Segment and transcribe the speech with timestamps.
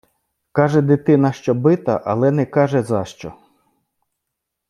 [0.51, 3.33] Каже дитина, що бита, але не каже, за що.